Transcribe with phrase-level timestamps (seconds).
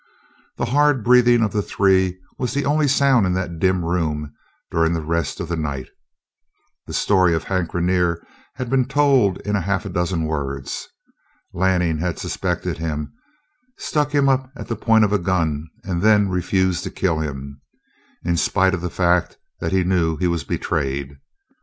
[0.57, 4.33] The hard breathing of the three was the only sound in that dim room
[4.71, 5.89] during the rest of the night.
[6.87, 8.17] The story of Hank Rainer
[8.55, 10.87] had been told in half a dozen words.
[11.53, 13.13] Lanning had suspected him,
[13.77, 17.61] stuck him up at the point of a gun, and then refused to kill him,
[18.25, 21.15] in spite of the fact that he knew he was betrayed.